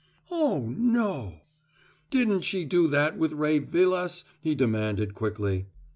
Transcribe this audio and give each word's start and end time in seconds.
"Oh, 0.31 0.65
no" 0.75 1.41
"Didn't 2.09 2.41
she 2.41 2.65
do 2.65 2.87
that 2.87 3.19
with 3.19 3.33
Ray 3.33 3.59
Vilas?" 3.59 4.25
he 4.41 4.55
demanded 4.55 5.13
quickly. 5.13 5.67